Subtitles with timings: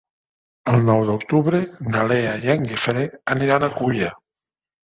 [0.71, 1.59] El nou d'octubre
[1.97, 3.07] na Lea i en Guifré
[3.37, 4.11] aniran a Culla.